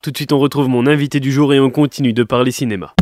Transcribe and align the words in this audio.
Tout 0.00 0.12
de 0.12 0.16
suite, 0.16 0.32
on 0.32 0.38
retrouve 0.38 0.68
mon 0.68 0.86
invité 0.86 1.18
du 1.18 1.32
jour 1.32 1.52
et 1.52 1.58
on 1.58 1.70
continue 1.70 2.12
de 2.12 2.22
parler 2.22 2.52
cinéma. 2.52 2.94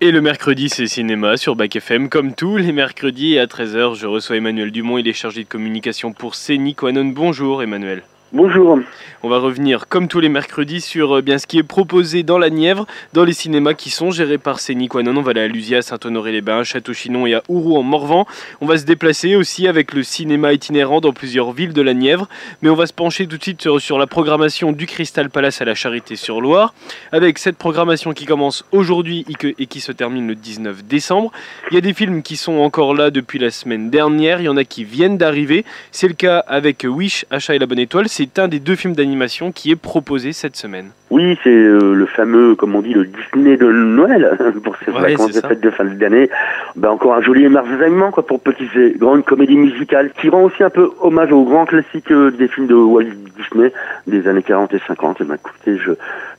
Et 0.00 0.10
le 0.10 0.22
mercredi, 0.22 0.70
c'est 0.70 0.86
cinéma 0.86 1.36
sur 1.36 1.54
Bac 1.54 1.76
FM. 1.76 2.08
Comme 2.08 2.34
tous 2.34 2.56
les 2.56 2.72
mercredis, 2.72 3.38
à 3.38 3.44
13h, 3.44 3.94
je 3.94 4.06
reçois 4.06 4.38
Emmanuel 4.38 4.70
Dumont. 4.70 4.96
Il 4.96 5.06
est 5.06 5.12
chargé 5.12 5.44
de 5.44 5.48
communication 5.48 6.14
pour 6.14 6.34
Quanon. 6.34 7.04
Bonjour 7.04 7.62
Emmanuel. 7.62 8.04
Bonjour. 8.34 8.78
On 9.22 9.28
va 9.28 9.38
revenir, 9.38 9.88
comme 9.88 10.08
tous 10.08 10.18
les 10.18 10.30
mercredis, 10.30 10.80
sur 10.80 11.18
euh, 11.18 11.20
bien 11.20 11.36
ce 11.36 11.46
qui 11.46 11.58
est 11.58 11.62
proposé 11.62 12.22
dans 12.22 12.38
la 12.38 12.48
Nièvre, 12.48 12.86
dans 13.12 13.24
les 13.24 13.34
cinémas 13.34 13.74
qui 13.74 13.90
sont 13.90 14.10
gérés 14.10 14.38
par 14.38 14.58
Séniquanon. 14.58 15.18
On 15.18 15.20
va 15.20 15.32
aller 15.32 15.42
à 15.42 15.48
Lusia, 15.48 15.82
Saint-Honoré-les-Bains, 15.82 16.64
Château-Chinon 16.64 17.26
et 17.26 17.34
à 17.34 17.42
Ourou 17.48 17.76
en 17.76 17.82
Morvan. 17.82 18.26
On 18.62 18.66
va 18.66 18.78
se 18.78 18.84
déplacer 18.84 19.36
aussi 19.36 19.68
avec 19.68 19.92
le 19.92 20.02
cinéma 20.02 20.54
itinérant 20.54 21.02
dans 21.02 21.12
plusieurs 21.12 21.52
villes 21.52 21.74
de 21.74 21.82
la 21.82 21.92
Nièvre. 21.92 22.26
Mais 22.62 22.70
on 22.70 22.74
va 22.74 22.86
se 22.86 22.94
pencher 22.94 23.26
tout 23.26 23.36
de 23.36 23.42
suite 23.42 23.60
sur, 23.78 23.98
la 23.98 24.06
programmation 24.06 24.72
du 24.72 24.86
Crystal 24.86 25.28
Palace 25.28 25.60
à 25.60 25.66
la 25.66 25.74
Charité-sur-Loire, 25.74 26.72
avec 27.12 27.38
cette 27.38 27.58
programmation 27.58 28.14
qui 28.14 28.24
commence 28.24 28.64
aujourd'hui 28.72 29.26
et 29.58 29.66
qui 29.66 29.80
se 29.82 29.92
termine 29.92 30.26
le 30.26 30.36
19 30.36 30.84
décembre. 30.86 31.32
Il 31.70 31.74
y 31.74 31.78
a 31.78 31.82
des 31.82 31.92
films 31.92 32.22
qui 32.22 32.36
sont 32.36 32.54
encore 32.54 32.94
là 32.94 33.10
depuis 33.10 33.38
la 33.38 33.50
semaine 33.50 33.90
dernière, 33.90 34.40
il 34.40 34.44
y 34.44 34.48
en 34.48 34.56
a 34.56 34.64
qui 34.64 34.84
viennent 34.84 35.18
d'arriver. 35.18 35.66
C'est 35.90 36.08
le 36.08 36.14
cas 36.14 36.38
avec 36.38 36.86
Wish, 36.88 37.26
Achat 37.30 37.54
et 37.54 37.58
la 37.58 37.66
Bonne 37.66 37.78
Étoile 37.78 38.08
un 38.36 38.48
des 38.48 38.60
deux 38.60 38.76
films 38.76 38.94
d'animation 38.94 39.52
qui 39.52 39.70
est 39.70 39.76
proposé 39.76 40.32
cette 40.32 40.56
semaine. 40.56 40.90
Oui, 41.10 41.38
c'est 41.44 41.50
euh, 41.50 41.94
le 41.94 42.06
fameux, 42.06 42.54
comme 42.54 42.74
on 42.74 42.80
dit, 42.80 42.94
le 42.94 43.04
Disney 43.04 43.56
de 43.56 43.70
Noël 43.70 44.36
pour 44.64 44.76
ces 44.84 44.90
vacances 44.90 45.32
de 45.32 45.40
fête 45.40 45.60
de 45.60 45.70
fin 45.70 45.84
d'année. 45.84 46.30
Ben, 46.76 46.90
encore 46.90 47.14
un 47.14 47.20
joli 47.20 47.44
émerveillement 47.44 48.10
quoi 48.10 48.26
pour 48.26 48.40
petites 48.40 48.74
et 48.76 48.94
grandes 48.96 49.24
comédies 49.24 49.56
musicales 49.56 50.10
qui 50.20 50.30
rend 50.30 50.44
aussi 50.44 50.62
un 50.62 50.70
peu 50.70 50.90
hommage 51.00 51.32
aux 51.32 51.44
grands 51.44 51.66
classiques 51.66 52.10
euh, 52.10 52.30
des 52.30 52.48
films 52.48 52.66
de 52.66 52.74
Walt 52.74 53.04
Disney 53.36 53.72
des 54.06 54.26
années 54.28 54.42
40 54.42 54.72
et 54.74 54.80
50. 54.86 55.20
Et 55.20 55.24
ben, 55.24 55.34
écoutez, 55.34 55.78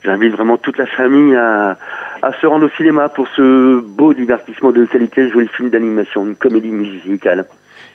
j'invite 0.03 0.31
vraiment 0.33 0.57
toute 0.57 0.77
la 0.77 0.87
famille 0.87 1.35
à, 1.35 1.77
à 2.23 2.31
se 2.39 2.47
rendre 2.47 2.67
au 2.67 2.69
cinéma 2.69 3.09
pour 3.09 3.27
ce 3.35 3.81
beau 3.81 4.13
divertissement 4.13 4.71
de 4.71 4.85
qualité, 4.85 5.29
joli 5.29 5.49
film 5.49 5.69
d'animation, 5.69 6.25
une 6.25 6.37
comédie 6.37 6.69
musicale. 6.71 7.45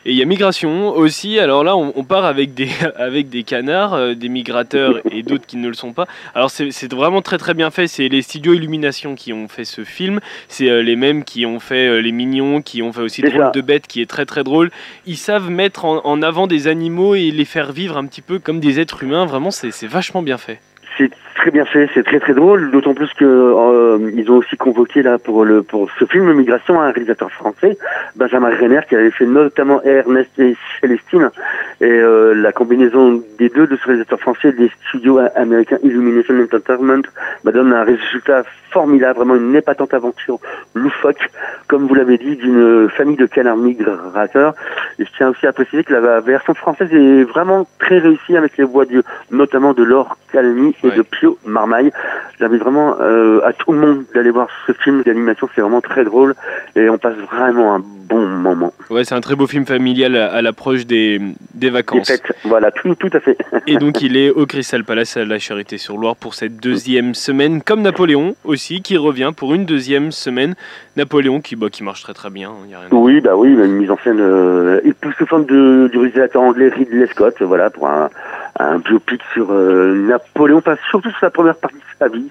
Et 0.04 0.12
il 0.12 0.16
y 0.16 0.22
a 0.22 0.26
migration 0.26 0.90
aussi. 0.90 1.38
Alors 1.38 1.64
là, 1.64 1.74
on, 1.76 2.04
part 2.04 2.26
avec 2.26 2.52
des, 2.52 2.68
avec 2.96 3.30
des 3.30 3.42
canards, 3.42 3.94
euh, 3.94 4.14
des 4.14 4.28
migrateurs 4.28 5.00
et 5.10 5.22
d'autres 5.22 5.46
qui 5.46 5.56
ne 5.56 5.66
le 5.66 5.74
sont 5.74 5.94
pas. 5.94 6.06
Alors 6.34 6.50
c'est 6.50 6.92
vraiment 6.92 7.22
très 7.22 7.38
très 7.38 7.54
bien 7.54 7.70
fait. 7.70 7.86
C'est 7.88 8.08
les 8.08 8.20
studios 8.20 8.52
Illumination 8.52 9.14
qui 9.14 9.32
ont 9.32 9.48
fait 9.48 9.64
ce 9.64 9.82
film. 9.82 10.20
C'est 10.48 10.68
euh, 10.68 10.82
les 10.82 10.94
mêmes 10.94 11.24
qui 11.24 11.46
ont 11.46 11.58
fait 11.58 11.88
euh, 11.88 12.00
Les 12.00 12.12
Mignons, 12.12 12.60
qui 12.60 12.82
ont 12.82 12.92
fait 12.92 13.00
aussi 13.00 13.22
Drôle 13.22 13.50
de 13.52 13.60
bête, 13.62 13.86
qui 13.86 14.02
est 14.02 14.06
très 14.06 14.26
très 14.26 14.44
drôle. 14.44 14.70
Ils 15.06 15.16
savent 15.16 15.48
mettre 15.48 15.86
en, 15.86 16.04
en 16.04 16.22
avant 16.22 16.46
des 16.46 16.68
animaux 16.68 17.14
et 17.14 17.30
les 17.30 17.46
faire 17.46 17.72
vivre 17.72 17.96
un 17.96 18.04
petit 18.04 18.22
peu 18.22 18.38
comme 18.38 18.60
des 18.60 18.78
êtres 18.78 19.02
humains. 19.02 19.24
Vraiment, 19.24 19.50
c'est 19.50 19.86
vachement 19.86 20.20
bien 20.20 20.36
fait. 20.36 20.60
C'est 20.98 21.10
très 21.36 21.52
bien 21.52 21.64
fait, 21.64 21.88
c'est 21.94 22.02
très 22.02 22.18
très 22.18 22.34
drôle, 22.34 22.72
d'autant 22.72 22.92
plus 22.92 23.12
que 23.14 23.24
euh, 23.24 24.10
ils 24.12 24.28
ont 24.32 24.38
aussi 24.38 24.56
convoqué 24.56 25.02
là 25.02 25.18
pour 25.18 25.44
le 25.44 25.62
pour 25.62 25.88
ce 25.96 26.04
film 26.04 26.32
Migration 26.32 26.80
un 26.80 26.90
réalisateur 26.90 27.30
français, 27.30 27.78
Benjamin 28.16 28.50
Renner, 28.50 28.80
qui 28.88 28.96
avait 28.96 29.12
fait 29.12 29.24
notamment 29.24 29.80
Ernest 29.82 30.36
et 30.40 30.56
Célestine, 30.80 31.30
et 31.80 31.84
euh, 31.84 32.34
la 32.34 32.50
combinaison 32.50 33.22
des 33.38 33.48
deux 33.48 33.68
de 33.68 33.76
ce 33.76 33.84
réalisateur 33.84 34.18
français 34.18 34.50
des 34.50 34.70
studios 34.88 35.20
américains 35.36 35.78
Illumination 35.84 36.34
Entertainment 36.40 37.02
bah, 37.44 37.52
donne 37.52 37.72
un 37.72 37.84
résultat 37.84 38.42
formidable, 38.72 39.18
vraiment 39.18 39.36
une 39.36 39.54
épatante 39.54 39.94
aventure 39.94 40.38
loufoque, 40.74 41.30
comme 41.68 41.86
vous 41.86 41.94
l'avez 41.94 42.18
dit, 42.18 42.36
d'une 42.36 42.88
famille 42.90 43.16
de 43.16 43.26
canards 43.26 43.56
migrateurs. 43.56 44.54
Et 44.98 45.04
je 45.04 45.10
tiens 45.16 45.28
aussi 45.28 45.46
à 45.46 45.52
préciser 45.52 45.84
que 45.84 45.92
la 45.92 46.20
version 46.20 46.54
française 46.54 46.92
est 46.92 47.22
vraiment 47.22 47.66
très 47.78 47.98
réussie 47.98 48.36
avec 48.36 48.56
les 48.56 48.64
voix 48.64 48.84
de, 48.84 49.02
notamment 49.30 49.72
de 49.72 49.82
Laure 49.84 50.16
Calmy 50.32 50.74
et 50.84 50.87
de 50.96 51.02
Pio 51.02 51.38
Marmaille. 51.44 51.90
J'invite 52.38 52.62
vraiment 52.62 52.96
euh, 53.00 53.40
à 53.44 53.52
tout 53.52 53.72
le 53.72 53.78
monde 53.78 54.04
d'aller 54.14 54.30
voir 54.30 54.48
ce 54.66 54.72
film 54.72 55.02
d'animation, 55.02 55.48
c'est 55.54 55.60
vraiment 55.60 55.80
très 55.80 56.04
drôle 56.04 56.34
et 56.76 56.88
on 56.88 56.98
passe 56.98 57.16
vraiment 57.30 57.74
un 57.74 57.80
bon 57.80 58.26
moment. 58.26 58.72
Ouais, 58.90 59.04
c'est 59.04 59.14
un 59.14 59.20
très 59.20 59.34
beau 59.34 59.46
film 59.46 59.66
familial 59.66 60.16
à, 60.16 60.40
l'approche 60.40 60.86
des, 60.86 61.20
des 61.54 61.70
vacances. 61.70 62.10
voilà, 62.44 62.70
tout, 62.70 62.94
tout 62.94 63.10
à 63.12 63.20
fait. 63.20 63.36
et 63.66 63.76
donc 63.76 64.00
il 64.00 64.16
est 64.16 64.30
au 64.30 64.46
Crystal 64.46 64.84
Palace 64.84 65.16
à 65.16 65.24
la 65.24 65.38
Charité-sur-Loire 65.38 66.16
pour 66.16 66.34
cette 66.34 66.56
deuxième 66.56 67.14
semaine, 67.14 67.60
comme 67.62 67.82
Napoléon 67.82 68.34
aussi, 68.44 68.82
qui 68.82 68.96
revient 68.96 69.32
pour 69.36 69.54
une 69.54 69.66
deuxième 69.66 70.12
semaine. 70.12 70.54
Napoléon 70.96 71.40
qui, 71.40 71.54
bah, 71.54 71.68
qui 71.70 71.84
marche 71.84 72.02
très 72.02 72.14
très 72.14 72.30
bien. 72.30 72.52
Y 72.68 72.74
a 72.74 72.80
rien 72.80 72.88
oui, 72.92 73.20
bah 73.20 73.36
oui, 73.36 73.50
une 73.50 73.72
mise 73.72 73.90
en 73.90 73.98
scène 73.98 74.20
euh, 74.20 74.80
époustouflante 74.84 75.46
du 75.46 75.98
réalisateur 75.98 76.42
anglais 76.42 76.68
Ridley 76.68 77.06
Scott, 77.08 77.34
voilà, 77.40 77.70
pour 77.70 77.88
un, 77.88 78.10
un 78.58 78.78
biopic 78.78 79.22
sur 79.32 79.50
euh, 79.50 79.94
Napoléon, 79.94 80.58
enfin, 80.58 80.76
surtout 80.90 81.10
sur 81.10 81.24
la 81.26 81.30
première 81.30 81.56
partie 81.56 81.76
de 81.76 81.98
sa 81.98 82.08
vie. 82.08 82.30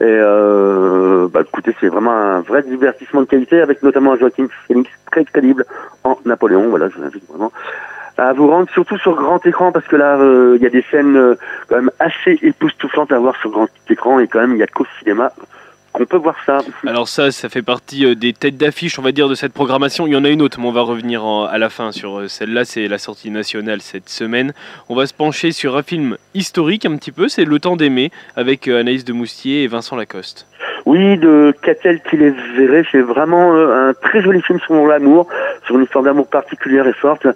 Et 0.00 0.04
euh, 0.04 1.28
bah, 1.28 1.42
écoutez, 1.42 1.74
c'est 1.80 1.88
vraiment 1.88 2.12
un 2.12 2.40
vrai 2.40 2.62
divertissement 2.62 3.22
de 3.22 3.26
qualité, 3.26 3.60
avec 3.60 3.82
notamment 3.82 4.12
un 4.12 4.16
Joaquin 4.16 4.46
Phoenix 4.66 4.90
très 5.10 5.24
crédible 5.24 5.64
en 6.04 6.18
Napoléon. 6.24 6.68
Voilà, 6.68 6.88
je 6.88 6.96
vous 6.96 7.04
invite 7.04 7.28
vraiment 7.28 7.52
à 8.18 8.32
vous 8.32 8.48
rendre 8.48 8.70
surtout 8.70 8.96
sur 8.96 9.14
grand 9.14 9.44
écran 9.44 9.72
parce 9.72 9.86
que 9.86 9.96
là 9.96 10.16
euh, 10.16 10.54
il 10.56 10.62
y 10.62 10.66
a 10.66 10.70
des 10.70 10.82
scènes 10.90 11.36
quand 11.68 11.76
même 11.76 11.90
assez 11.98 12.38
époustouflantes 12.40 13.12
à 13.12 13.18
voir 13.18 13.36
sur 13.36 13.50
grand 13.50 13.68
écran 13.90 14.20
et 14.20 14.26
quand 14.26 14.40
même 14.40 14.54
il 14.54 14.58
y 14.58 14.62
a 14.62 14.66
qu'au 14.66 14.86
cinéma 14.98 15.32
on 15.98 16.04
peut 16.04 16.16
voir 16.16 16.36
ça. 16.44 16.58
Alors 16.86 17.08
ça, 17.08 17.30
ça 17.30 17.48
fait 17.48 17.62
partie 17.62 18.04
euh, 18.04 18.14
des 18.14 18.32
têtes 18.32 18.56
d'affiche, 18.56 18.98
on 18.98 19.02
va 19.02 19.12
dire, 19.12 19.28
de 19.28 19.34
cette 19.34 19.52
programmation. 19.52 20.06
Il 20.06 20.12
y 20.12 20.16
en 20.16 20.24
a 20.24 20.28
une 20.28 20.42
autre, 20.42 20.60
mais 20.60 20.66
on 20.66 20.72
va 20.72 20.82
revenir 20.82 21.24
à 21.24 21.58
la 21.58 21.70
fin 21.70 21.92
sur 21.92 22.20
euh, 22.20 22.28
celle-là. 22.28 22.64
C'est 22.64 22.88
la 22.88 22.98
sortie 22.98 23.30
nationale 23.30 23.80
cette 23.80 24.08
semaine. 24.08 24.52
On 24.88 24.94
va 24.94 25.06
se 25.06 25.14
pencher 25.14 25.52
sur 25.52 25.76
un 25.76 25.82
film 25.82 26.16
historique 26.34 26.84
un 26.84 26.96
petit 26.96 27.12
peu. 27.12 27.28
C'est 27.28 27.44
Le 27.44 27.58
Temps 27.58 27.76
d'aimer 27.76 28.10
avec 28.36 28.68
euh, 28.68 28.80
Anaïs 28.80 29.04
de 29.04 29.12
Moustier 29.12 29.62
et 29.62 29.68
Vincent 29.68 29.96
Lacoste. 29.96 30.46
Oui, 30.84 31.18
de 31.18 31.52
Catel 31.62 32.00
qui 32.08 32.16
les 32.16 32.30
verrait, 32.30 32.84
c'est 32.92 33.00
vraiment 33.00 33.54
un 33.56 33.92
très 33.92 34.22
joli 34.22 34.40
film 34.42 34.60
sur 34.60 34.86
l'amour, 34.86 35.26
sur 35.66 35.76
une 35.76 35.82
histoire 35.82 36.04
d'amour 36.04 36.28
particulière 36.28 36.86
et 36.86 36.92
forte. 36.92 37.26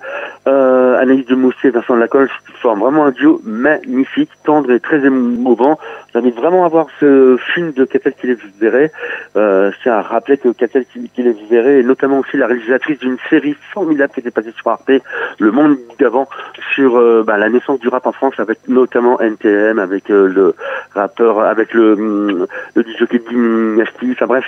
Euh, 0.47 1.00
Anaïs 1.00 1.26
de 1.26 1.34
Moustier 1.34 1.70
et 1.70 1.72
Vincent 1.72 1.97
Lacoste 1.97 2.32
forment 2.62 2.81
vraiment 2.81 3.06
un 3.06 3.10
duo 3.10 3.41
magnifique, 3.44 4.31
tendre 4.44 4.70
et 4.70 4.78
très 4.78 5.04
émouvant. 5.04 5.78
J'invite 6.12 6.37
vraiment 6.37 6.65
à 6.65 6.69
voir 6.69 6.87
ce 6.98 7.37
film 7.54 7.72
de 7.72 7.84
Catel 7.84 8.15
qui 8.15 8.26
les 8.26 8.37
verrait. 8.60 8.91
Euh, 9.37 9.71
c'est 9.82 9.91
à 9.91 10.03
rappeler 10.03 10.38
que 10.38 10.48
Catel 10.48 10.84
qui, 10.87 11.22
les 11.22 11.37
verrait 11.48 11.81
est 11.81 11.82
notamment 11.82 12.19
aussi 12.19 12.37
la 12.37 12.47
réalisatrice 12.47 12.98
d'une 12.98 13.19
série 13.28 13.56
formidable 13.72 14.12
qui 14.12 14.20
était 14.20 14.31
passée 14.31 14.53
sur 14.56 14.69
Arte, 14.69 14.91
Le 15.38 15.53
Monde 15.53 15.76
d'avant, 15.99 16.28
sur 16.75 16.97
euh, 16.97 17.22
bah, 17.25 17.37
la 17.37 17.49
naissance 17.49 17.78
du 17.81 17.88
rap 17.88 18.06
en 18.06 18.12
France, 18.12 18.34
avec 18.38 18.59
notamment 18.69 19.20
NTM, 19.20 19.78
avec 19.78 20.10
euh, 20.10 20.26
le 20.26 20.54
rappeur, 20.94 21.41
avec 21.41 21.72
le, 21.75 21.93
hum, 21.93 22.47
le 22.75 22.82
DJ 22.82 23.04
Dynasty, 23.28 24.12
enfin 24.12 24.26
bref. 24.26 24.44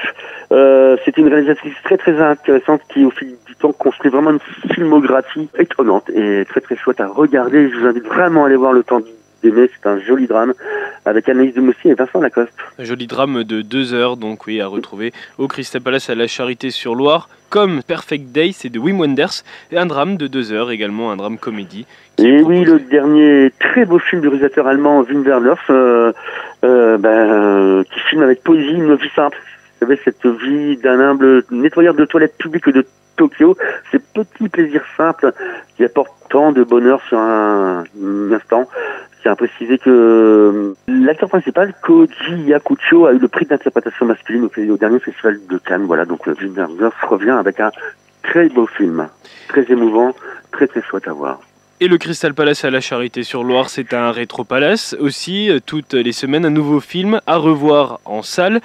Euh, 0.50 0.96
c'est 1.04 1.16
une 1.16 1.28
réalisatrice 1.28 1.74
très 1.84 1.96
très 1.96 2.20
intéressante 2.20 2.82
qui 2.88 3.04
au 3.04 3.10
fil 3.10 3.36
du 3.46 3.54
temps 3.56 3.72
construit 3.72 4.10
vraiment 4.10 4.30
une 4.30 4.72
filmographie 4.74 5.48
étonnante 5.58 6.10
et 6.10 6.44
très 6.48 6.60
très 6.60 6.76
chouette 6.76 7.00
à 7.00 7.06
regarder. 7.06 7.70
Je 7.70 7.76
vous 7.76 7.86
invite 7.86 8.06
vraiment 8.06 8.44
à 8.44 8.46
aller 8.48 8.56
voir 8.56 8.72
le 8.72 8.82
temps 8.82 9.00
d'aimer. 9.42 9.70
C'est 9.74 9.88
un 9.88 9.98
joli 10.00 10.26
drame 10.26 10.54
avec 11.04 11.28
Anaïs 11.28 11.54
de 11.54 11.60
Moussy 11.60 11.88
et 11.88 11.94
Vincent 11.94 12.20
Lacoste. 12.20 12.52
Un 12.78 12.84
joli 12.84 13.06
drame 13.06 13.44
de 13.44 13.62
deux 13.62 13.94
heures, 13.94 14.16
donc 14.16 14.46
oui, 14.46 14.60
à 14.60 14.66
retrouver 14.66 15.12
au 15.38 15.48
Crystal 15.48 15.80
Palace 15.80 16.10
à 16.10 16.14
la 16.14 16.26
Charité-sur-Loire. 16.26 17.28
Comme 17.50 17.82
Perfect 17.82 18.32
Day, 18.32 18.52
c'est 18.52 18.70
de 18.70 18.78
Wim 18.78 19.00
Wenders. 19.00 19.42
Et 19.70 19.76
un 19.76 19.86
drame 19.86 20.16
de 20.16 20.26
deux 20.26 20.52
heures, 20.52 20.70
également 20.70 21.10
un 21.10 21.16
drame 21.16 21.38
comédie. 21.38 21.86
Et 22.18 22.40
oui, 22.40 22.64
le 22.64 22.78
dernier 22.78 23.52
très 23.58 23.84
beau 23.84 23.98
film 23.98 24.22
du 24.22 24.28
réalisateur 24.28 24.66
allemand 24.66 25.00
Wim 25.00 25.22
Wenders, 25.22 25.56
euh, 25.70 26.12
euh, 26.64 26.98
ben, 26.98 27.84
qui 27.84 28.00
filme 28.00 28.22
avec 28.22 28.42
poésie 28.42 28.72
une 28.72 28.94
vie 28.94 29.10
simple. 29.14 29.38
Vous 29.80 29.86
savez, 29.86 30.00
cette 30.04 30.26
vie 30.26 30.76
d'un 30.76 31.00
humble 31.00 31.44
nettoyeur 31.50 31.94
de 31.94 32.04
toilettes 32.04 32.38
publiques 32.38 32.70
de 32.70 32.86
Tokyo, 33.16 33.56
ces 33.90 33.98
petits 33.98 34.48
plaisirs 34.48 34.84
simples 34.96 35.32
qui 35.76 35.84
apportent 35.84 36.12
tant 36.30 36.52
de 36.52 36.64
bonheur 36.64 37.00
sur 37.08 37.18
un, 37.18 37.84
instant. 38.32 38.68
Je 39.16 39.22
tiens 39.22 39.32
à 39.32 39.36
préciser 39.36 39.78
que 39.78 39.90
euh, 39.90 40.74
l'acteur 40.88 41.28
principal, 41.28 41.74
Koji 41.82 42.42
Yakucho, 42.46 43.06
a 43.06 43.12
eu 43.12 43.18
le 43.18 43.28
prix 43.28 43.46
d'interprétation 43.46 44.06
masculine 44.06 44.48
au, 44.70 44.76
dernier 44.76 44.98
festival 44.98 45.38
de 45.48 45.58
Cannes. 45.58 45.84
Voilà, 45.86 46.04
donc 46.04 46.26
Wim 46.26 46.54
Wenders 46.56 46.92
revient 47.08 47.30
avec 47.30 47.60
un 47.60 47.70
très 48.22 48.48
beau 48.48 48.66
film, 48.66 49.08
très 49.48 49.70
émouvant, 49.70 50.12
très 50.50 50.66
très 50.66 50.82
chouette 50.82 51.06
à 51.06 51.12
voir. 51.12 51.40
Et 51.82 51.88
le 51.88 51.98
Crystal 51.98 52.32
Palace 52.32 52.64
à 52.64 52.70
la 52.70 52.80
Charité-sur-Loire, 52.80 53.68
c'est 53.68 53.92
un 53.92 54.12
rétro 54.12 54.44
palace 54.44 54.94
aussi. 55.00 55.50
Euh, 55.50 55.58
toutes 55.58 55.94
les 55.94 56.12
semaines, 56.12 56.44
un 56.44 56.50
nouveau 56.50 56.78
film 56.78 57.20
à 57.26 57.38
revoir 57.38 57.98
en 58.04 58.22
salle. 58.22 58.60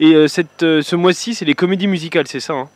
Et 0.00 0.14
euh, 0.14 0.26
cette, 0.26 0.62
euh, 0.62 0.80
ce 0.80 0.96
mois-ci, 0.96 1.34
c'est 1.34 1.44
les 1.44 1.54
comédies 1.54 1.86
musicales, 1.86 2.26
c'est 2.26 2.40
ça 2.40 2.54
hein? 2.54 2.68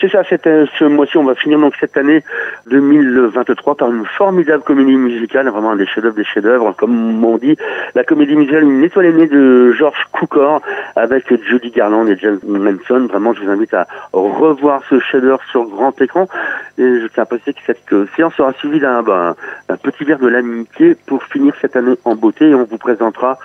C'est 0.00 0.10
ça, 0.10 0.22
cette, 0.28 0.48
ce 0.78 0.84
mois-ci, 0.84 1.16
on 1.16 1.24
va 1.24 1.34
finir 1.34 1.58
donc 1.58 1.74
cette 1.80 1.96
année 1.96 2.22
2023 2.70 3.76
par 3.76 3.90
une 3.90 4.04
formidable 4.04 4.62
comédie 4.62 4.96
musicale, 4.96 5.48
vraiment 5.48 5.74
des 5.76 5.86
chefs-d'œuvre 5.86 6.16
des 6.16 6.24
chefs-d'œuvre, 6.24 6.74
comme 6.76 7.24
on 7.24 7.38
dit, 7.38 7.56
la 7.94 8.04
comédie 8.04 8.36
musicale 8.36 8.64
Une 8.64 8.84
étoile 8.84 9.06
aînée 9.06 9.26
de 9.26 9.72
George 9.72 10.06
Cukor 10.12 10.62
avec 10.96 11.24
Judy 11.44 11.70
Garland 11.70 12.06
et 12.06 12.16
James 12.16 12.40
Manson. 12.46 13.06
Vraiment, 13.06 13.32
je 13.34 13.42
vous 13.42 13.50
invite 13.50 13.74
à 13.74 13.86
revoir 14.12 14.82
ce 14.88 14.98
chef-d'œuvre 15.00 15.42
sur 15.50 15.64
grand 15.64 16.00
écran. 16.00 16.28
Et 16.78 17.00
je 17.00 17.06
tiens 17.12 17.24
à 17.24 17.26
préciser 17.26 17.54
que 17.54 17.60
cette 17.66 17.92
euh, 17.92 18.06
séance 18.16 18.34
sera 18.34 18.52
suivie 18.54 18.80
d'un 18.80 19.02
ben, 19.02 19.34
petit 19.82 20.04
verre 20.04 20.18
de 20.18 20.28
l'amitié 20.28 20.96
pour 21.06 21.22
finir 21.24 21.54
cette 21.60 21.74
année 21.76 21.94
en 22.04 22.14
beauté 22.14 22.50
et 22.50 22.54
on 22.54 22.64
vous 22.64 22.78
présentera 22.78 23.38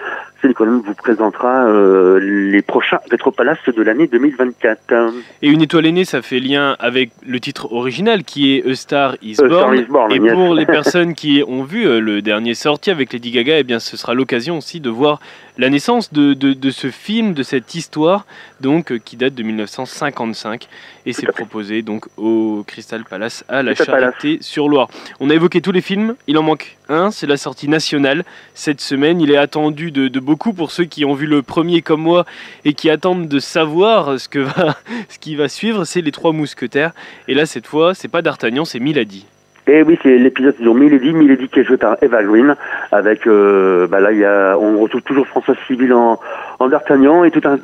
Silicon 0.44 0.82
vous 0.86 0.94
présentera 0.94 1.66
euh, 1.68 2.20
les 2.20 2.62
prochains 2.62 3.00
Rétropalaces 3.10 3.64
de 3.66 3.82
l'année 3.82 4.08
2024. 4.08 5.14
Et 5.42 5.48
une 5.48 5.62
étoile 5.62 5.86
aînée, 5.86 6.04
ça 6.04 6.22
fait 6.22 6.33
lien 6.40 6.76
avec 6.80 7.12
le 7.26 7.40
titre 7.40 7.72
original 7.72 8.24
qui 8.24 8.56
est 8.56 8.70
A 8.70 8.76
Star 8.76 9.16
Is 9.22 9.38
Born. 9.38 10.12
et 10.12 10.20
pour 10.20 10.54
les 10.54 10.66
personnes 10.78 11.14
qui 11.14 11.44
ont 11.48 11.64
vu 11.64 11.88
euh, 11.88 12.00
le 12.00 12.22
dernier 12.22 12.54
sorti 12.54 12.92
avec 12.92 13.14
Lady 13.14 13.32
Gaga, 13.32 13.60
eh 13.60 13.64
bien, 13.64 13.80
ce 13.80 13.98
sera 13.98 14.14
l'occasion 14.14 14.58
aussi 14.58 14.80
de 14.80 14.90
voir 14.90 15.20
la 15.58 15.70
naissance 15.70 16.12
de, 16.12 16.34
de, 16.34 16.72
ce 16.72 16.90
film, 16.90 17.34
de 17.34 17.44
cette 17.44 17.76
histoire, 17.76 18.26
donc 18.62 18.92
euh, 18.92 18.98
qui 18.98 19.18
date 19.18 19.36
de 19.36 19.44
1955 19.44 20.68
et 21.06 21.14
c'est 21.14 21.28
proposé 21.28 21.82
donc 21.82 22.08
au 22.18 22.64
Crystal 22.66 23.04
Palace 23.04 23.44
à 23.48 23.62
la 23.62 23.76
Charité-sur-Loire. 23.76 24.90
On 25.20 25.30
a 25.30 25.34
évoqué 25.34 25.62
tous 25.62 25.72
les 25.72 25.82
films, 25.82 26.16
il 26.28 26.38
en 26.38 26.44
manque 26.44 26.78
un, 26.90 27.12
c'est 27.12 27.28
la 27.28 27.38
sortie 27.38 27.68
nationale 27.68 28.24
cette 28.56 28.82
semaine. 28.82 29.22
Il 29.22 29.32
est 29.32 29.38
attendu 29.38 29.92
de, 29.92 30.08
de, 30.08 30.20
beaucoup 30.20 30.54
pour 30.54 30.72
ceux 30.72 30.86
qui 30.86 31.06
ont 31.06 31.14
vu 31.14 31.28
le 31.28 31.42
premier 31.42 31.82
comme 31.82 32.02
moi 32.02 32.26
et 32.66 32.74
qui 32.74 32.90
attendent 32.90 33.28
de 33.28 33.40
savoir 33.40 34.20
ce, 34.20 34.28
que 34.28 34.40
va, 34.40 34.78
ce 35.10 35.20
qui 35.20 35.36
va 35.36 35.48
suivre. 35.50 35.86
C'est 35.86 36.02
les 36.02 36.12
Trois 36.12 36.34
Mousquetaires 36.34 36.94
et 37.28 37.34
là 37.34 37.46
cette 37.46 37.68
fois, 37.68 37.94
c'est 37.94 38.08
pas 38.08 38.22
D'Artagnan, 38.22 38.66
c'est 38.66 38.80
Milady. 38.80 39.26
Et 39.68 39.82
oui, 39.84 39.98
c'est 40.04 40.18
l'épisode 40.18 40.56
sur 40.62 40.76
Milady, 40.76 41.14
Milady 41.14 41.48
qui 41.48 41.62
est 41.62 41.64
joué 41.64 41.78
par 41.78 41.96
Eva 42.02 42.24
Green, 42.24 42.56
avec, 42.92 43.28
euh, 43.28 43.88
bah 43.88 44.02
là, 44.02 44.12
y 44.12 44.26
a, 44.26 44.58
on 44.58 44.78
retrouve 44.78 45.02
toujours 45.04 45.28
François 45.28 45.56
Civil 45.68 45.94
en, 45.94 46.20
en 46.60 46.68
D'Artagnan 46.68 47.24
et 47.24 47.32
tout 47.32 47.42
un 47.46 47.58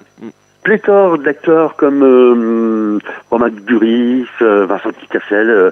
pléthore 0.63 1.18
d'acteurs 1.18 1.75
comme 1.75 2.04
euh, 2.04 3.00
Romain 3.31 3.50
Duris, 3.50 4.28
euh, 4.42 4.66
Vincent 4.66 4.92
Picassel, 4.92 5.50
euh, 5.50 5.72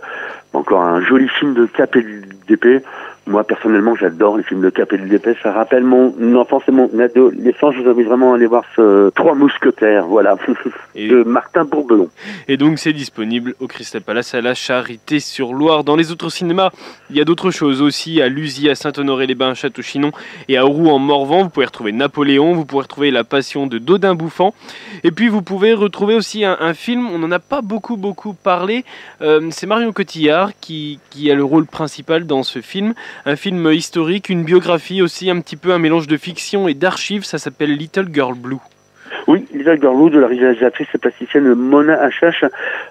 encore 0.53 0.81
un 0.81 1.01
joli 1.01 1.27
film 1.27 1.53
de 1.53 1.65
cap 1.65 1.95
et. 1.95 2.81
Moi, 3.27 3.43
personnellement, 3.43 3.93
j'adore 3.93 4.37
les 4.37 4.43
films 4.43 4.61
de 4.61 4.69
Cap 4.69 4.93
et 4.93 4.97
de 4.97 5.05
Dépêche. 5.05 5.37
Ça 5.43 5.51
rappelle 5.51 5.83
mon 5.83 6.13
enfance 6.35 6.63
et 6.69 6.71
mon 6.71 6.89
adolescence. 6.97 7.75
Je 7.75 7.81
vous 7.81 7.89
invite 7.89 8.07
vraiment 8.07 8.31
à 8.31 8.35
aller 8.37 8.45
voir 8.45 8.63
ce 8.73 9.09
Trois 9.09 9.35
Mousquetaires, 9.35 10.07
voilà, 10.07 10.37
de 10.95 11.23
Martin 11.23 11.65
Bourbelon. 11.65 12.09
Et 12.47 12.55
donc, 12.55 12.79
c'est 12.79 12.93
disponible 12.93 13.53
au 13.59 13.67
Crystal 13.67 14.01
Palace 14.01 14.33
à 14.33 14.39
la 14.39 14.53
Charité-sur-Loire. 14.53 15.83
Dans 15.83 15.97
les 15.97 16.13
autres 16.13 16.29
cinémas, 16.29 16.71
il 17.09 17.17
y 17.17 17.21
a 17.21 17.25
d'autres 17.25 17.51
choses 17.51 17.81
aussi. 17.81 18.21
À 18.21 18.29
Lusy, 18.29 18.69
à 18.69 18.75
Saint-Honoré-les-Bains, 18.75 19.55
Château-Chinon 19.55 20.11
et 20.47 20.57
à 20.57 20.63
Roux 20.63 20.87
en 20.87 20.99
Morvan. 20.99 21.43
Vous 21.43 21.49
pouvez 21.49 21.65
retrouver 21.65 21.91
Napoléon. 21.91 22.53
Vous 22.53 22.63
pouvez 22.63 22.83
retrouver 22.83 23.11
La 23.11 23.25
Passion 23.25 23.67
de 23.67 23.77
Dodin 23.77 24.15
Bouffant. 24.15 24.53
Et 25.03 25.11
puis, 25.11 25.27
vous 25.27 25.41
pouvez 25.41 25.73
retrouver 25.73 26.15
aussi 26.15 26.45
un, 26.45 26.73
film. 26.73 27.09
On 27.13 27.19
n'en 27.19 27.31
a 27.31 27.39
pas 27.39 27.61
beaucoup, 27.61 27.97
beaucoup 27.97 28.33
parlé. 28.33 28.85
Euh, 29.21 29.49
c'est 29.51 29.67
Marion 29.67 29.91
Cotillard 29.91 30.51
qui, 30.61 30.99
qui 31.09 31.29
a 31.29 31.35
le 31.35 31.43
rôle 31.43 31.65
principal 31.65 32.25
dans 32.25 32.43
ce 32.43 32.61
film 32.61 32.93
un 33.25 33.35
film 33.35 33.71
historique, 33.71 34.29
une 34.29 34.43
biographie 34.43 35.01
aussi, 35.01 35.29
un 35.29 35.39
petit 35.41 35.55
peu 35.55 35.71
un 35.71 35.79
mélange 35.79 36.07
de 36.07 36.17
fiction 36.17 36.67
et 36.67 36.73
d'archives. 36.73 37.23
Ça 37.23 37.37
s'appelle 37.37 37.75
Little 37.75 38.07
Girl 38.13 38.35
Blue. 38.35 38.57
Oui, 39.27 39.45
Little 39.53 39.79
Girl 39.81 39.97
Blue 39.97 40.09
de 40.09 40.19
la 40.19 40.27
réalisatrice 40.27 40.87
et 40.93 40.97
plasticienne 40.97 41.53
Mona 41.53 42.01
Achache, 42.01 42.45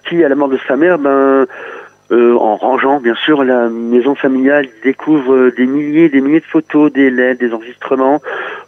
qui 0.08 0.22
à 0.24 0.28
la 0.28 0.34
mort 0.34 0.48
de 0.48 0.58
sa 0.66 0.76
mère, 0.76 0.98
ben 0.98 1.46
euh, 2.12 2.36
en 2.36 2.54
rangeant 2.54 3.00
bien 3.00 3.16
sûr 3.16 3.42
la 3.42 3.68
maison 3.68 4.14
familiale, 4.14 4.68
découvre 4.84 5.50
des 5.50 5.66
milliers, 5.66 6.08
des 6.08 6.20
milliers 6.20 6.40
de 6.40 6.44
photos, 6.44 6.92
des 6.92 7.10
lettres, 7.10 7.40
des 7.40 7.52
enregistrements 7.52 8.20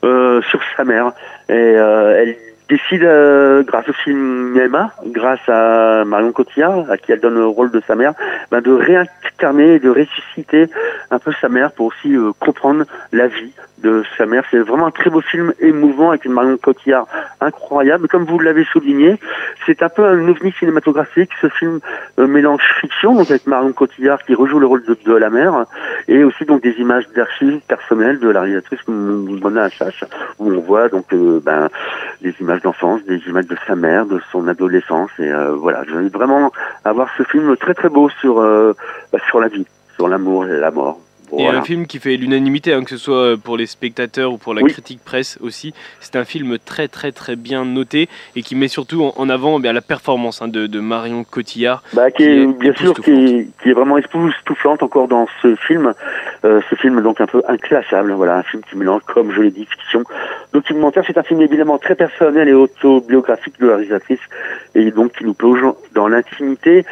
euh, 0.04 0.42
sur 0.42 0.60
sa 0.76 0.84
mère. 0.84 1.12
Et 1.48 1.52
euh, 1.52 2.20
elle 2.20 2.36
décide, 2.68 3.02
euh, 3.02 3.62
grâce 3.62 3.88
au 3.88 3.92
cinéma, 4.04 4.92
grâce 5.06 5.46
à 5.48 6.04
Marion 6.04 6.32
Cotillard, 6.32 6.90
à 6.90 6.96
qui 6.98 7.12
elle 7.12 7.20
donne 7.20 7.34
le 7.34 7.46
rôle 7.46 7.70
de 7.70 7.80
sa 7.86 7.94
mère, 7.94 8.12
ben 8.50 8.60
de 8.60 8.72
réincarner 8.72 9.78
de 9.78 9.90
ressusciter 9.90 10.68
un 11.10 11.18
peu 11.18 11.32
sa 11.40 11.48
mère 11.48 11.72
pour 11.72 11.86
aussi 11.86 12.14
euh, 12.14 12.32
comprendre 12.38 12.84
la 13.12 13.28
vie 13.28 13.52
de 13.78 14.02
sa 14.16 14.26
mère. 14.26 14.44
C'est 14.50 14.58
vraiment 14.58 14.86
un 14.86 14.90
très 14.90 15.10
beau 15.10 15.20
film 15.20 15.52
émouvant 15.60 16.10
avec 16.10 16.24
une 16.24 16.32
Marion 16.32 16.56
Cotillard 16.56 17.06
incroyable. 17.40 18.08
Comme 18.08 18.24
vous 18.24 18.38
l'avez 18.38 18.64
souligné, 18.64 19.18
c'est 19.66 19.82
un 19.82 19.88
peu 19.88 20.04
un 20.04 20.28
ovni 20.28 20.52
cinématographique. 20.58 21.30
Ce 21.40 21.48
film 21.48 21.80
euh, 22.18 22.26
mélange 22.26 22.62
fiction, 22.80 23.14
donc 23.14 23.30
avec 23.30 23.46
Marion 23.46 23.72
Cotillard 23.72 24.22
qui 24.24 24.34
rejoue 24.34 24.58
le 24.58 24.66
rôle 24.66 24.82
de, 24.84 25.12
la 25.14 25.30
mère, 25.30 25.64
et 26.06 26.22
aussi 26.24 26.44
donc 26.44 26.62
des 26.62 26.72
images 26.78 27.08
d'archives 27.14 27.60
personnelles 27.66 28.18
de 28.18 28.28
la 28.28 28.42
réalisatrice 28.42 28.80
Mona 28.86 29.64
Achache, 29.64 30.04
où 30.38 30.52
on 30.52 30.60
voit 30.60 30.88
donc 30.88 31.06
ben, 31.14 31.68
des 32.20 32.34
images 32.40 32.57
d'enfance, 32.62 33.02
des 33.04 33.20
images 33.26 33.46
de 33.46 33.56
sa 33.66 33.74
mère, 33.76 34.06
de 34.06 34.20
son 34.32 34.46
adolescence. 34.48 35.10
Et 35.18 35.30
euh, 35.30 35.52
voilà, 35.54 35.82
j'ai 35.84 36.08
vraiment 36.08 36.52
avoir 36.84 37.08
ce 37.16 37.22
film 37.24 37.56
très 37.56 37.74
très 37.74 37.88
beau 37.88 38.08
sur, 38.20 38.40
euh, 38.40 38.74
bah, 39.12 39.18
sur 39.28 39.40
la 39.40 39.48
vie, 39.48 39.66
sur 39.96 40.08
l'amour 40.08 40.46
et 40.46 40.58
la 40.58 40.70
mort. 40.70 40.98
Et 41.36 41.46
un 41.46 41.62
film 41.62 41.86
qui 41.86 41.98
fait 41.98 42.16
l'unanimité, 42.16 42.72
hein, 42.72 42.82
que 42.82 42.90
ce 42.90 42.96
soit 42.96 43.36
pour 43.36 43.56
les 43.56 43.66
spectateurs 43.66 44.32
ou 44.32 44.38
pour 44.38 44.54
la 44.54 44.62
critique 44.62 45.00
presse 45.04 45.38
aussi. 45.40 45.74
C'est 46.00 46.16
un 46.16 46.24
film 46.24 46.58
très 46.58 46.88
très 46.88 47.12
très 47.12 47.36
bien 47.36 47.64
noté 47.64 48.08
et 48.34 48.42
qui 48.42 48.54
met 48.54 48.68
surtout 48.68 49.12
en 49.14 49.28
avant 49.28 49.60
bien, 49.60 49.72
la 49.72 49.80
performance 49.80 50.40
hein, 50.42 50.48
de, 50.48 50.80
Marion 50.80 51.24
Cotillard. 51.24 51.82
Bah, 51.92 52.10
qui, 52.10 52.22
est, 52.22 52.46
bien 52.46 52.72
sûr 52.74 52.94
qui 52.94 53.10
est, 53.10 53.48
qui 53.62 53.70
est, 53.70 53.72
vraiment 53.72 53.98
époustouflante 53.98 54.82
encore 54.82 55.08
dans 55.08 55.26
ce 55.42 55.54
film. 55.56 55.92
Euh, 56.44 56.60
ce 56.70 56.74
film 56.76 57.00
donc 57.02 57.20
un 57.20 57.26
peu 57.26 57.42
inclassable. 57.48 58.12
Voilà, 58.12 58.36
un 58.36 58.42
film 58.42 58.62
qui 58.68 58.76
mélange, 58.76 59.02
comme 59.06 59.32
je 59.32 59.42
l'ai 59.42 59.50
dit, 59.50 59.66
fiction, 59.66 60.04
documentaire. 60.52 61.04
C'est 61.06 61.18
un 61.18 61.22
film 61.22 61.40
évidemment 61.40 61.78
très 61.78 61.94
personnel 61.94 62.48
et 62.48 62.54
autobiographique 62.54 63.58
de 63.60 63.66
la 63.66 63.76
réalisatrice 63.76 64.20
et 64.74 64.90
donc 64.90 65.12
qui 65.12 65.24
nous 65.24 65.34
plonge 65.34 65.60
dans 65.94 66.08
l'intimité 66.08 66.84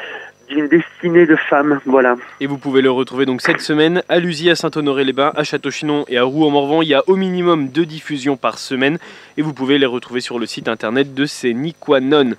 d'une 0.48 0.68
destinée 0.68 1.26
de 1.26 1.36
femme, 1.36 1.80
voilà. 1.86 2.16
Et 2.40 2.46
vous 2.46 2.58
pouvez 2.58 2.80
le 2.82 2.90
retrouver 2.90 3.26
donc 3.26 3.42
cette 3.42 3.60
semaine 3.60 4.02
à 4.08 4.18
Lusy, 4.18 4.50
à 4.50 4.54
Saint-Honoré-les-Bains, 4.54 5.32
à 5.34 5.44
Château-Chinon 5.44 6.04
et 6.08 6.18
à 6.18 6.24
Roux-en-Morvan. 6.24 6.82
Il 6.82 6.88
y 6.88 6.94
a 6.94 7.02
au 7.08 7.16
minimum 7.16 7.68
deux 7.68 7.86
diffusions 7.86 8.36
par 8.36 8.58
semaine 8.58 8.98
et 9.36 9.42
vous 9.42 9.52
pouvez 9.52 9.78
les 9.78 9.86
retrouver 9.86 10.20
sur 10.20 10.38
le 10.38 10.46
site 10.46 10.68
internet 10.68 11.14
de 11.14 11.26
Séniquanon. 11.26 12.34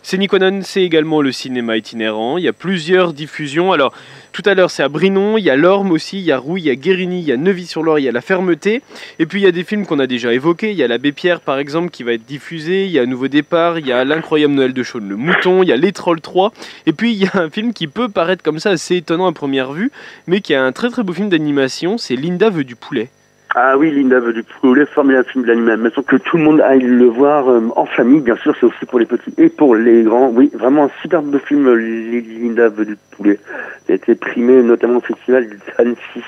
c'est 0.03 0.83
également 0.83 1.21
le 1.21 1.31
cinéma 1.31 1.77
itinérant. 1.77 2.37
Il 2.37 2.43
y 2.43 2.47
a 2.47 2.53
plusieurs 2.53 3.13
diffusions. 3.13 3.71
Alors, 3.71 3.93
tout 4.31 4.41
à 4.45 4.53
l'heure, 4.53 4.71
c'est 4.71 4.83
à 4.83 4.89
Brinon, 4.89 5.37
il 5.37 5.43
y 5.43 5.49
a 5.49 5.55
Lorme 5.55 5.91
aussi, 5.91 6.17
il 6.17 6.23
y 6.23 6.31
a 6.31 6.37
Roux, 6.37 6.57
il 6.57 6.63
y 6.63 6.69
a 6.69 6.75
Guérigny, 6.75 7.19
il 7.19 7.25
y 7.25 7.31
a 7.31 7.37
Neuvy-sur-Loire, 7.37 7.99
il 7.99 8.03
y 8.03 8.09
a 8.09 8.11
La 8.11 8.21
Fermeté. 8.21 8.81
Et 9.19 9.25
puis, 9.25 9.41
il 9.41 9.43
y 9.43 9.47
a 9.47 9.51
des 9.51 9.63
films 9.63 9.85
qu'on 9.85 9.99
a 9.99 10.07
déjà 10.07 10.33
évoqués. 10.33 10.71
Il 10.71 10.77
y 10.77 10.83
a 10.83 10.87
L'Abbé 10.87 11.11
Pierre, 11.11 11.41
par 11.41 11.59
exemple, 11.59 11.91
qui 11.91 12.03
va 12.03 12.13
être 12.13 12.25
diffusé. 12.25 12.85
Il 12.85 12.91
y 12.91 12.99
a 12.99 13.05
Nouveau 13.05 13.27
Départ, 13.27 13.77
il 13.77 13.87
y 13.87 13.91
a 13.91 14.03
L'incroyable 14.03 14.53
Noël 14.53 14.73
de 14.73 14.83
Chaune 14.83 15.07
le 15.07 15.17
Mouton, 15.17 15.63
il 15.63 15.69
y 15.69 15.71
a 15.71 15.77
Les 15.77 15.91
Trolls 15.91 16.21
3. 16.21 16.51
Et 16.87 16.93
puis, 16.93 17.13
il 17.13 17.21
y 17.21 17.27
a 17.27 17.37
un 17.39 17.49
film 17.49 17.73
qui 17.73 17.87
peut 17.87 18.09
paraître 18.09 18.43
comme 18.43 18.59
ça 18.59 18.71
assez 18.71 18.95
étonnant 18.95 19.27
à 19.27 19.33
première 19.33 19.71
vue, 19.71 19.91
mais 20.27 20.41
qui 20.41 20.53
a 20.55 20.63
un 20.63 20.71
très 20.71 20.89
très 20.89 21.03
beau 21.03 21.13
film 21.13 21.29
d'animation. 21.29 21.97
C'est 21.97 22.15
Linda 22.15 22.49
veut 22.49 22.63
du 22.63 22.75
poulet. 22.75 23.09
Ah 23.53 23.77
oui, 23.77 23.91
Linda 23.91 24.19
veut 24.19 24.31
du 24.31 24.43
poulet, 24.43 24.85
formidable 24.85 25.27
film 25.27 25.43
d'animation, 25.43 26.01
que 26.03 26.15
tout 26.15 26.37
le 26.37 26.43
monde 26.43 26.61
aille 26.61 26.83
le 26.83 27.05
voir 27.05 27.49
euh, 27.49 27.61
en 27.75 27.85
famille, 27.85 28.21
bien 28.21 28.37
sûr, 28.37 28.55
c'est 28.57 28.65
aussi 28.65 28.85
pour 28.85 28.97
les 28.97 29.05
petits 29.05 29.33
et 29.37 29.49
pour 29.49 29.75
les 29.75 30.03
grands. 30.03 30.29
Oui, 30.29 30.49
vraiment 30.53 30.85
un 30.85 30.91
superbe 31.01 31.37
film, 31.45 31.69
Linda 31.75 32.69
veut 32.69 32.85
du 32.85 32.97
poulet. 33.11 33.39
Il 33.87 33.91
a 33.91 33.95
été 33.95 34.15
primé 34.15 34.63
notamment 34.63 34.99
au 34.99 35.01
festival 35.01 35.49
d'Annecy. 35.77 36.23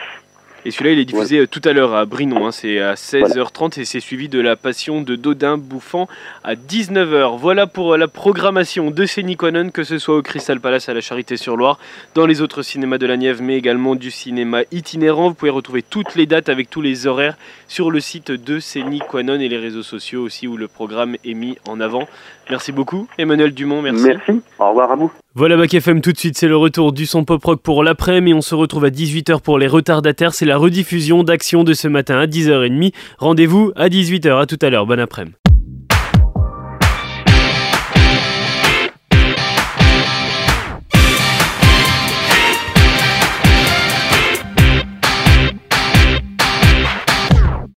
Et 0.65 0.71
celui-là, 0.71 0.91
il 0.91 0.99
est 0.99 1.05
diffusé 1.05 1.39
euh, 1.39 1.47
tout 1.47 1.61
à 1.65 1.73
l'heure 1.73 1.93
à 1.93 2.05
Brinon. 2.05 2.47
Hein. 2.47 2.51
c'est 2.51 2.79
à 2.79 2.93
16h30 2.93 3.79
et 3.79 3.85
c'est 3.85 3.99
suivi 3.99 4.29
de 4.29 4.39
La 4.39 4.55
Passion 4.55 5.01
de 5.01 5.15
Dodin 5.15 5.57
Bouffant 5.57 6.07
à 6.43 6.55
19h. 6.55 7.37
Voilà 7.37 7.67
pour 7.67 7.93
euh, 7.93 7.97
la 7.97 8.07
programmation 8.07 8.89
de 8.89 9.05
Séniquanon, 9.05 9.69
que 9.71 9.83
ce 9.83 9.97
soit 9.97 10.17
au 10.17 10.21
Crystal 10.21 10.59
Palace 10.59 10.89
à 10.89 10.93
la 10.93 11.01
Charité-sur-Loire, 11.01 11.79
dans 12.15 12.25
les 12.25 12.41
autres 12.41 12.61
cinémas 12.61 12.97
de 12.97 13.05
la 13.05 13.17
Nièvre, 13.17 13.41
mais 13.41 13.57
également 13.57 13.95
du 13.95 14.11
cinéma 14.11 14.61
itinérant. 14.71 15.29
Vous 15.29 15.35
pouvez 15.35 15.51
retrouver 15.51 15.81
toutes 15.81 16.15
les 16.15 16.25
dates 16.25 16.49
avec 16.49 16.69
tous 16.69 16.81
les 16.81 17.07
horaires 17.07 17.37
sur 17.67 17.91
le 17.91 17.99
site 17.99 18.31
de 18.31 18.59
Séniquanon 18.59 19.39
et 19.39 19.49
les 19.49 19.57
réseaux 19.57 19.83
sociaux 19.83 20.23
aussi 20.23 20.47
où 20.47 20.57
le 20.57 20.67
programme 20.67 21.15
est 21.25 21.33
mis 21.33 21.57
en 21.67 21.79
avant. 21.79 22.07
Merci 22.49 22.71
beaucoup, 22.71 23.07
Emmanuel 23.17 23.53
Dumont. 23.53 23.81
Merci. 23.81 24.05
Merci. 24.05 24.41
Au 24.59 24.69
revoir 24.69 24.91
à 24.91 24.95
vous. 24.95 25.11
Voilà 25.35 25.57
Bac 25.57 25.73
FM 25.73 26.01
tout 26.01 26.11
de 26.11 26.17
suite, 26.19 26.37
c'est 26.37 26.47
le 26.47 26.55
retour 26.55 26.93
du 26.93 27.07
son 27.07 27.25
pop 27.25 27.43
rock 27.43 27.59
pour 27.63 27.83
l'après, 27.83 28.21
mais 28.21 28.35
on 28.35 28.41
se 28.41 28.53
retrouve 28.53 28.85
à 28.85 28.91
18h 28.91 29.41
pour 29.41 29.57
les 29.57 29.65
retardataires. 29.65 30.35
C'est 30.35 30.45
la 30.45 30.57
rediffusion 30.57 31.23
d'Action 31.23 31.63
de 31.63 31.73
ce 31.73 31.87
matin 31.87 32.19
à 32.19 32.27
10h30. 32.27 32.93
Rendez-vous 33.17 33.71
à 33.75 33.89
18h. 33.89 34.41
À 34.41 34.45
tout 34.45 34.59
à 34.61 34.69
l'heure. 34.69 34.85
Bon 34.85 34.99
après-midi. 34.99 35.42